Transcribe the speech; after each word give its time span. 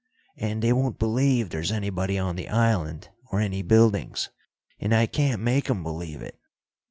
And 0.35 0.63
they 0.63 0.73
won't 0.73 0.97
believe 0.97 1.51
there's 1.51 1.71
anybody 1.71 2.17
on 2.17 2.35
the 2.35 2.49
island 2.49 3.09
or 3.31 3.39
any 3.39 3.61
buildings. 3.61 4.31
And 4.79 4.95
I 4.95 5.05
can't 5.05 5.43
make 5.43 5.69
'em 5.69 5.83
believe 5.83 6.23
it. 6.23 6.39